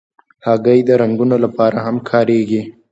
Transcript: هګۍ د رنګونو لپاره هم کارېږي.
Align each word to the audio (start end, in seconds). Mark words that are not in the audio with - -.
هګۍ 0.45 0.79
د 0.85 0.89
رنګونو 1.01 1.35
لپاره 1.45 1.77
هم 1.85 1.95
کارېږي. 2.09 2.61